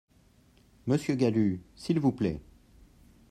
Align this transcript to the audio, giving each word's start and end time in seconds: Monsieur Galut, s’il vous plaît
Monsieur 0.87 1.13
Galut, 1.13 1.61
s’il 1.75 1.99
vous 1.99 2.11
plaît 2.11 2.41